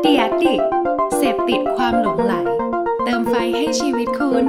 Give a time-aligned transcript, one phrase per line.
[0.00, 0.54] เดียดิ
[1.16, 2.34] เสพติดความหลงไหล
[3.04, 4.46] เติมไฟให้ชีวิตคุณ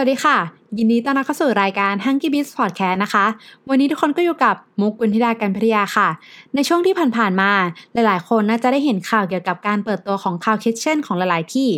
[0.00, 0.38] วัสดีค่ะ
[0.78, 3.26] ยินดีต้อนรับเข้าสู่รายการ Hanky Biz Podcast นะคะ
[3.68, 6.08] วันนี้ทุกคนก็อยู่กับมุกกุลธิดากันพิทยาค่ะ
[6.54, 7.50] ในช่วงที่ผ่านๆมา
[7.92, 11.70] หลายๆ คนน่าจะได้เห็นข่าวเกี่ยวกับการเปิดตัวของ Cloud Kitchen ของหลายๆ ที่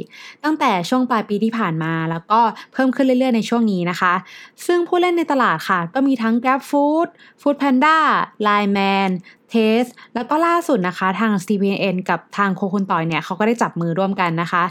[0.45, 2.41] ตั้งแต่ช่วงปลายปีที่ผ่านมา แล้วก็
[2.73, 4.15] เพิ่มขึ้นเรื่อยๆ ในช่วงนี้นะคะ
[4.67, 7.09] ซึ่งผู้เล่นในตลาดค่ะ ก็มีทั้ง Grab Food
[7.41, 7.99] Food Panda
[8.47, 9.11] Line Man
[9.51, 9.83] GET
[10.15, 14.65] แล้วก็ล่าสุดนะคะ ทาง CPN กับทางโคคุณต่อยเนี่ยเขาก็ได้จับมือร่วมกันนะคะ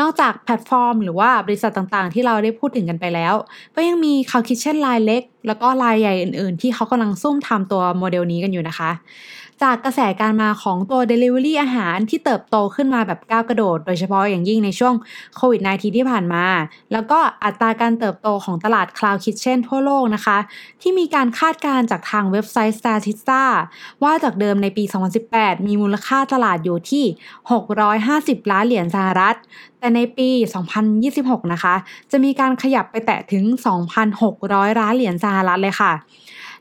[0.00, 3.34] นอกจากแพลตฟอร์ม หรือว่าบริษัทต่างๆ ที่เราได้พูดถึงกันไปแล้ว
[3.76, 8.90] ก็ยังมี Cloud Kitchen รายเล็ก แล้วก็รายใหญ่อื่นๆ ที่เขากำลังซุ่มทำตัวโมเดลนี้กันอยู่นะคะ
[9.62, 14.94] จากกระแสการมาของตัว Delivery อาหารที่เติบโตขึ้นมาแบบก้าวกระโดด โดยเฉพาะอย่างยิ่งในช่วง
[15.36, 16.44] โควิด -19 ที่ผ่านมา
[16.92, 20.38] แล้วก็อัตราการเติบโตของตลาด Cloud Kitchen ทั่วโลกนะคะ
[20.82, 23.42] ที่มีการคาดการณ์จากทางเว็บไซต์ Statista
[24.02, 24.84] ว่าจากเดิมในปี
[25.24, 27.04] 2018 มีมูลค่าตลาดอยู่ที่
[27.78, 29.36] 650 ล้านเหรียญสหรัฐ
[29.78, 30.28] แต่ในปี
[30.90, 31.74] 2026 นะคะ
[32.10, 33.44] จะมีการขยับไปแตะถึง
[34.12, 35.92] 2,600 ล้านเหรียญสหรัฐเลยค่ะ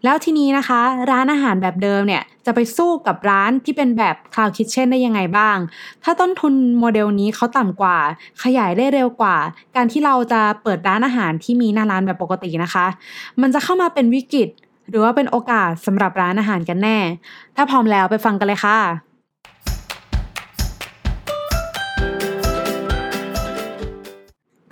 [0.03, 0.79] แล้วทีนี้นะคะ
[1.11, 5.57] ร้านอาหารแบบเดิมเนี่ยจะไปสู้กับร้านที่เป็นแบบ Cloud Kitchen ได้ยังไงบ้าง
[6.03, 7.97] ถ้าต้นทุนโมเดลนี้เขาต่ำกว่า
[8.43, 9.35] ขยายได้เร็วกว่า
[9.75, 12.85] การที่เราจะเปิดร้านอาหารที่มีหน้าร้านแบบปกตินะคะ
[13.41, 14.49] มันจะเข้ามาเป็นวิกฤต
[14.89, 16.97] หรือว่าเป็นโอกาสสำหรับร้านอาหารกันแน่
[17.55, 19.10] ถ้าพร้อมแล้วไปฟังกันเลยค่ะ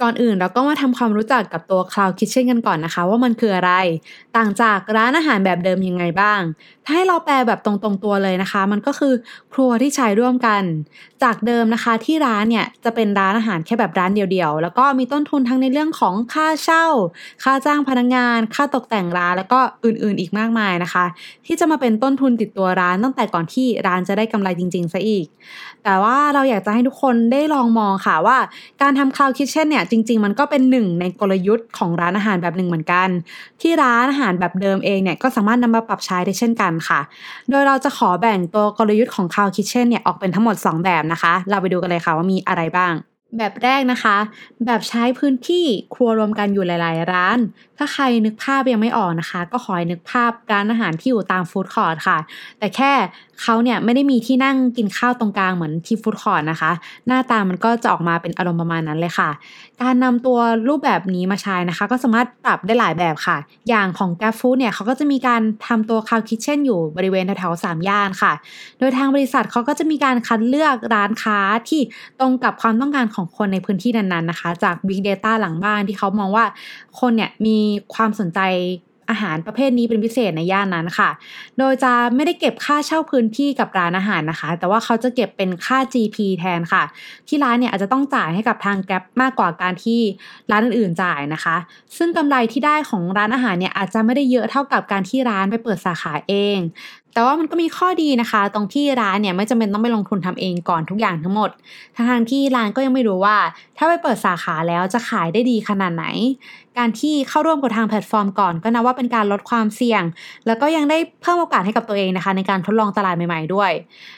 [0.09, 3.73] อนอื่นเราก็มาทำความรู้จักกับตัว Cloud Kitchen กันก่อนนะคะ ว่ามันคืออะไร
[4.37, 6.41] ต่างจากร้านอาหารแบบเดิมยังไงบ้าง
[6.85, 9.13] ถ้าให้เราแปลแบบตรงๆตัวเลยนะคะ มันก็คือ
[9.53, 10.63] ครัวที่ใช้ร่วมกัน
[11.23, 16.85] จากเดิมนะคะที่ร้านเนี่ยจะเป็นร้านอาหารแค่แบบร้านเดียวๆ แล้วก็มีต้นทุนทั้งในเรื่องของค่าเช่า
[17.43, 21.05] ค่าจ้างพนักงาน ค่าตกแต่งร้านแล้วก็อื่นๆ อีกมากมายนะคะ
[21.45, 25.25] ที่จะมาเป็นต้นทุนติดตัวร้านตั้งแต่ก่อนที่ร้านจะได้กำไรจริงๆซะอีก
[25.83, 28.37] แต่ว่าเราอยากจะให้ทุกคนได้ลองมองค่ะว่า
[28.81, 33.09] การทำ Cloud Kitchen เนี่ยจริง ๆ มันก็เป็นหนึ่งในกลยุทธ์ของร้านอาหารแบบหนึ่งเหมือนกัน
[33.61, 36.99] ที่ร้านอาหารแบบเดิมเองเนี่ยก็สามารถนำมาปรับใช้ได้เช่นกันค่ะ
[37.49, 42.93] โดยเราจะขอแบ่งตัวกลยุทธ์ของคาวคิเช่นเนี่ยออกเป็นทั้งหมด 2 แบบนะคะ เราไปดูกันเลยค่ะว่ามีอะไรบ้าง
[43.37, 44.17] แบบแรกนะคะ
[44.65, 47.37] แบบใช้พื้นที่ครัวรวมกันอยู่หลาย ๆ ร้าน
[47.77, 52.17] ถ้าใครนึกภาพยังไม่ออกนะคะ ก็ขอให้นึกภาพร้านอาหารที่อยู่ตามฟู้ดคอร์ทค่ะ
[52.59, 52.91] แต่แค่
[53.41, 56.71] เขาเนี่ยไม่ได้มีที่นั่งกินข้าวตรงกลางเหมือนที่ฟู้ดคอร์ทนะคะ
[57.07, 59.29] หน้าตามันก็จะออกมาเป็นอารมณ์ประมาณนั้นเลยค่ะ
[59.81, 63.37] การนำตัวรูปแบบนี้มาใช้นะคะ ก็สามารถปรับได้หลายแบบค่ะ
[63.69, 68.33] อย่างของ g a p Food เนี่ยเขาก็จะมีการทำตัว Cloud Kitchen อยู่บริเวณแถวๆสามย่านค่ะ
[68.79, 71.81] โดยทางบริษัทเขาก็จะมีการคัดเลือกร้านค้าที่
[72.19, 76.45] ตรงกับความต้องการของของคนในพื้นที่นั้นๆนะคะ จาก Big Data หลังบ้านที่เขามองว่า
[76.99, 77.57] คนเนี่ยมี
[77.93, 78.41] ความสนใจ
[79.09, 81.09] อาหารประเภทนี้เป็นพิเศษในย่านนั้นค่ะ
[81.57, 86.83] โดยจะไม่ได้เก็บค่าเช่าพื้นที่กับร้านอาหารนะคะ แต่ว่าเขาจะเก็บเป็นค่า GP แทนค่ะ
[87.27, 89.99] ที่ร้านเนี่ยอาจจะต้องจ่ายให้กับทาง Grab มากกว่าการที่
[90.51, 91.55] ร้านอื่นๆจ่ายนะคะ
[91.97, 96.57] ซึ่งกำไรที่ได้ของร้านอาหารเนี่ยอาจจะไม่ได้เยอะเท่ากับการที่ร้านไปเปิดสาขาเอง
[97.19, 101.49] แต่ว่ามันก็มีข้อดีนะคะ ตรงที่ร้านเนี่ยไม่จำเป็นต้องไปลงทุนทำเองก่อนทุกอย่างทั้งหมด
[102.09, 103.37] ทางที่ร้านก็ยังไม่รู้ว่า
[103.77, 106.05] ถ้าไปเปิดสาขาแล้วจะขายได้ดีขนาดไหน
[106.77, 110.03] การที่เข้าร่วมกับทางแพลตฟอร์มก่อน ก็นับว่าเป็นการลดความเสี่ยง
[110.47, 113.71] แล้วก็ยังได้เพิ่มโอกาสให้กับตัวเองนะคะ ในการทดลองตลาดใหม่ๆด้วย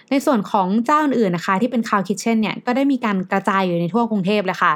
[0.09, 4.73] ในส่วนของเจ้าอื่นๆนะคะ ที่เป็น Cloud Kitchen เนี่ยก็ได้มีการกระจายอยู่ในทั่วกรุงเทพเลยค่ะ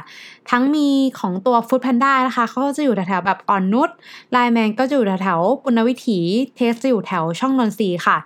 [0.52, 0.88] ทั้งมี
[1.20, 3.90] ของตัว Food Panda นะคะเขาก็จะอยู่แถวๆแบบอ่อนนุช
[4.32, 6.20] ไลแมนก็จะอยู่แถวๆปุณณวิถี
[6.56, 8.18] เทสจะอยู่แถวช่องนนทรีค่ะ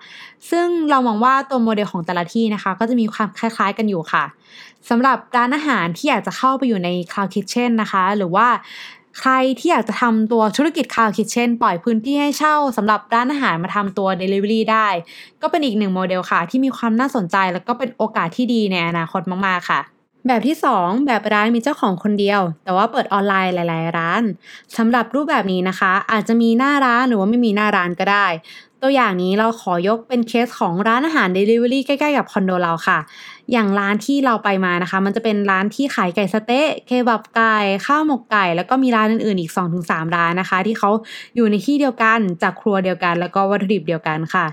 [0.51, 4.25] ซึ่งเรามองว่าตัวโมเดลของแต่ละที่นะคะ ก็จะมีความคล้ายๆกันอยู่ค่ะ
[4.89, 8.47] สำหรับร้านอาหารที่อยากจะเข้าไปอยู่ใน Cloud Kitchen นะคะ หรือว่า
[9.17, 14.87] ใครที่อยากจะทำตัวธุรกิจ Cloud Kitchen ปล่อยพื้นที่ให้เช่าสำหรับร้านอาหารมาทำตัว Delivery ได้
[15.41, 19.98] ก็เป็นอีกหนึ่งโมเดลค่ะ ที่มีความน่าสนใจแล้วก็เป็นโอกาสที่ดีในอนาคตมาก ๆ ค่ะ
[20.29, 24.23] แบบที่ 2 แบบร้านมีเจ้าของคนเดียว แต่ว่าเปิดออนไลน์หลาย ๆ ร้าน
[24.77, 28.25] สำหรับรูปแบบนี้นะคะ อาจจะมีหน้าร้านหรือว่าไม่มีหน้าร้านก็ได้
[28.81, 32.99] ตัวอย่างนี้เราขอยกเป็นเคสของร้านอาหาร Delivery ใกล้ ๆ กับคอนโดเราค่ะ
[33.51, 37.55] อย่างร้านที่เราไปมานะคะ มันจะเป็นร้านที่ขายไก่สเต๊ะเคบับไก่
[37.85, 39.51] ข้าวหมกไก่ แล้วก็มีร้านอื่นๆอีก
[39.85, 40.89] 2-3 ร้านนะคะ ที่เขา
[41.35, 44.45] อยู่ในที่เดียวกันจากครัวเดียวกัน แล้วก็วัตถุดิบเดียวกันค่ะ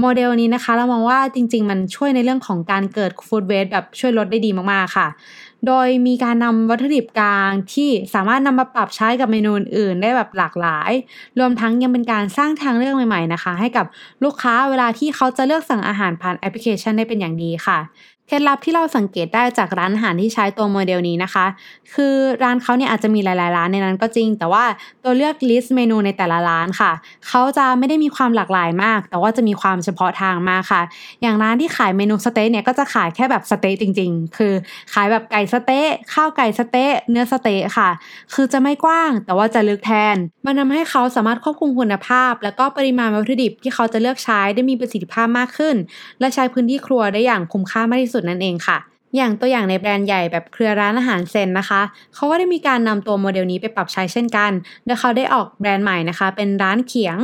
[0.00, 5.08] โมเดลนี้นะคะ เรามองว่าจริง ๆ มันช่วยในเรื่องของการเกิด food waste แบบช่วยลดได้ดีมากๆค่ะ
[5.66, 10.90] โดยมีการนำวัตถุดิบกลางที่สามารถนำมาปรับใช้กับเมนูอื่นได้แบบหลากหลาย
[11.38, 13.86] รวมทั้งยังเป็นการสร้างทางเลือกใหม่ ๆ นะคะ ให้กับ
[14.24, 17.78] ลูกค้าเวลาที่เขาจะเลือกสั่งอาหารผ่านแอปพลิเคชันได้เป็นอย่างดีค่ะ
[18.28, 21.46] เคล็ดลับที่เราสังเกตได้จากร้านอาหารที่ใช้ตัวโมเดลนี้นะคะ
[21.94, 24.64] คือร้านเขาเนี่ยอาจจะมีหลาย ๆ ร้านในนั้นก็จริง แต่ว่า
[25.04, 26.92] ตัวเลือกลิสต์เมนูในแต่ละร้านค่ะ
[27.28, 30.82] เขาจะไม่ได้มีความหลากหลายมาก แต่ว่าจะมีความเฉพาะทางมากค่ะ
[31.22, 34.52] อย่างร้านที่ขายเมนูสเต๊ะเนี่ยก็จะขายแค่แบบสเต๊ะจริง ๆ คือ
[34.92, 37.88] ขายแบบไก่สเต๊ะข้าวไก่สเต๊ะเนื้อสเต๊ะค่ะ
[38.34, 45.76] คือจะไม่กว้างแต่ว่าจะลึกแทน มันทาให้เขาสามารถควบคุมคุณภาพ แล้วก็ปริมาณวัตถุดิบที่เขาจะเลือกใช้ได้มีประสิทธิภาพมากขึ้น
[46.20, 48.78] และใช้พื้นที่ครัวได้อย่างคุ้มค่ามากที่สุดนั่นเองค่ะ
[49.16, 51.80] อย่างตัวอย่างในแบรนด์ใหญ่แบบเครือร้านอาหารเซนนะคะ
[52.14, 54.50] เขาก็ได้มีการนำตัวโมเดลนี้ไปปรับใช้เช่นกัน
[54.84, 57.18] โดยเขาได้ออกแบรนด์ใหม่นะคะ เป็นร้านเขียง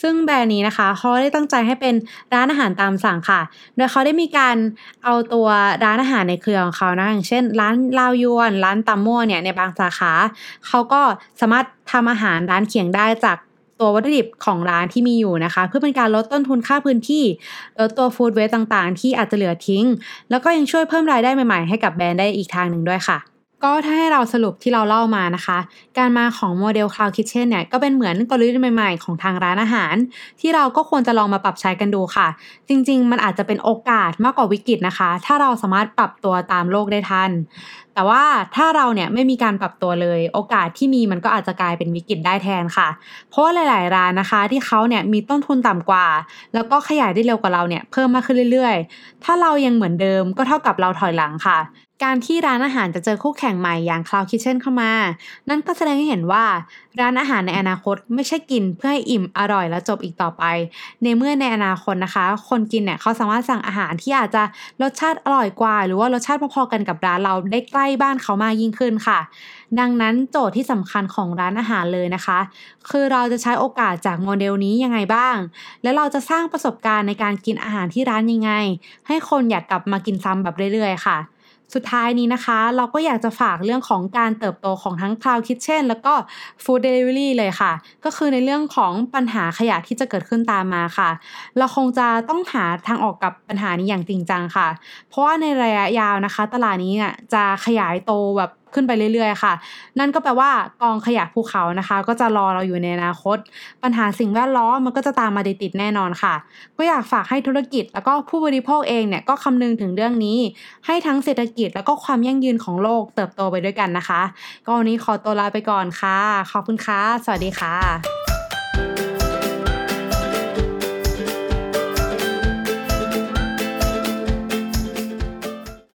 [0.00, 1.94] ซึ่งแบรนด์นี้นะคะเขาได้ตั้งใจให้เป็น
[2.34, 3.40] ร้านอาหารตามสั่งค่ะ
[3.76, 4.56] โดยเขาได้มีการ
[5.04, 5.48] เอาตัว
[5.84, 10.12] ร้านอาหารในเครือของเขานะอย่างเช่น ร้านลาวยวน ร้านตำมั่วเนี่ยในบางสาขา
[10.66, 11.02] เขาก็
[11.40, 13.36] สามารถทำอาหารร้านเขียงได้จาก
[13.80, 17.24] ตัววัตถุดิบของร้านที่มีอยู่นะคะ เพื่อเป็นการลดต้นทุนค่าพื้นที่
[17.80, 19.84] ลดตัวฟู้ดเวสต่างๆ ที่อาจจะเหลือทิ้ง
[20.30, 25.58] แล้วก็ยังช่วยเพิ่มรายได้ใหม่ๆ ให้กับแบรนด์ได้อีกทางหนึ่งด้วยค่ะ ก็ถ้าให้เราสรุปที่เราเล่ามานะคะ
[25.98, 29.94] การมาของโมเดล Cloud Kitchen เนี่ยก็เป็นเหมือนกลยุทธ์ใหม่ๆ ของทางร้านอาหาร
[30.40, 32.28] ที่เราก็ควรจะลองมาปรับใช้กันดูค่ะ
[32.68, 37.30] จริงๆ มันอาจจะเป็นโอกาสมากกว่าวิกฤตนะคะ ถ้าเราสามารถปรับตัวตามโลกได้ทัน
[37.94, 38.22] แต่ว่า
[38.56, 42.88] ถ้าเราเนี่ยไม่มีการปรับตัวเลย โอกาสที่มีมันก็อาจจะกลายเป็นวิกฤตได้แทนค่ะ
[43.30, 46.06] เพราะว่าหลาย ๆ ร้านนะคะที่เขาเนี่ยมีต้นทุนต่ำกว่า
[46.54, 51.58] แล้วก็ขยายได้เร็วกว่าเราเนี่ยเพิ่มมากขึ้นเรื่อย ๆ ถ้าเรายังเหมือนเดิมก็เท่ากับเราถอยหลังค่ะ
[52.04, 54.92] การที่ร้านอาหารจะเจอคู่แข่งใหม่อย่าง Cloud Kitchen เข้ามา
[55.48, 56.44] นั่นก็แสดงให้เห็นว่า
[57.00, 60.44] ร้านอาหารในอนาคตไม่ใช่กินเพื่อให้อิ่มอร่อยแล้วจบอีกต่อไป
[61.02, 64.42] ในเมื่อในอนาคตนะคะ คนกินเนี่ยเขาสามารถสั่งอาหารที่อาจจะ
[64.82, 69.18] รสชาติอร่อยกว่า หรือว่ารสชาติพอๆกันกับร้านเราได้ใกล้บ้านเขามากยิ่งขึ้นค่ะ
[69.80, 72.38] ดังนั้นโจทย์ที่สำคัญของร้านอาหารเลยนะคะ
[72.90, 75.36] คือเราจะใช้โอกาสจากโมเดลนี้ยังไงบ้าง
[75.82, 78.52] และเราจะสร้างประสบการณ์ในการกินอาหารที่ร้านยังไง
[79.06, 81.18] ให้คนอยากกลับมากินซ้ำแบบเรื่อยๆ ค่ะ
[81.74, 86.12] สุดท้ายนี้นะคะ เราก็อยากจะฝากเรื่องของการเติบโตของทั้ง Cloud Kitchen แล้วก็
[86.62, 87.72] Food Delivery เลยค่ะ
[88.04, 91.10] ก็คือในเรื่องของปัญหาขยะที่จะเกิดขึ้นตามมาค่ะ
[91.58, 94.68] เราคงจะต้องหาทางออกกับปัญหานี้อย่างจริงจังค่ะ
[95.08, 99.52] เพราะว่าในระยะยาวนะคะ ตลาดนี้เนี่ยจะขยายโตแบบ ขึ้นไปเรื่อยๆ ค่ะ
[99.98, 100.50] นั่นก็แปลว่า
[100.82, 103.38] กองขยะภูเขานะคะ ก็จะรอเราอยู่ในอนาคต
[103.82, 106.34] ปัญหาสิ่งแวดล้อมมันก็จะตามมาติดๆแน่นอนค่ะ
[106.76, 110.38] ก็อยากฝากให้ธุรกิจแล้วก็ผู้บริโภคเองเนี่ยก็คำนึงถึงเรื่องนี้
[110.86, 114.22] ให้ทั้งเศรษฐกิจแล้วก็ความยั่งยืนของโลกเติบโตไปด้วยกันนะคะ
[114.66, 116.18] ก็วันนี้ขอตัวลาไปก่อนค่ะ
[116.52, 118.27] ขอบคุณค่ะ สวัสดีค่ะ